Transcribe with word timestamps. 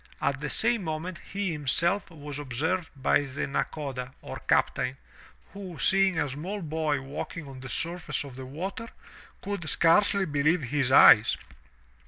At 0.19 0.39
the 0.39 0.49
same 0.49 0.83
moment 0.83 1.19
he 1.19 1.51
himself 1.51 2.09
was 2.09 2.39
observed 2.39 2.89
by 2.95 3.21
the 3.21 3.45
Nakoda, 3.45 4.11
or 4.23 4.39
captain, 4.47 4.97
who 5.53 5.77
seeing 5.77 6.17
a 6.17 6.27
small 6.27 6.63
boy 6.63 6.99
walking 6.99 7.47
on 7.47 7.59
the 7.59 7.69
surface 7.69 8.23
of 8.23 8.35
the 8.35 8.47
water, 8.47 8.87
could 9.43 9.69
scarcely 9.69 10.25
believe 10.25 10.63
his 10.63 10.91
eyes. 10.91 11.37